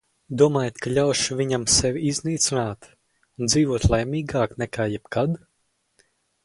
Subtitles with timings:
[0.41, 5.39] Domājāt, ka ļaušu viņam sevi iznīcināt un dzīvot laimīgāk nekā jebkad?